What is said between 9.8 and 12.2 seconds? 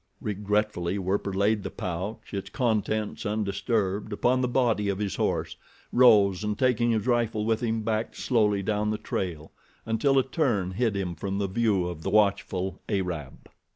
until a turn hid him from the view of the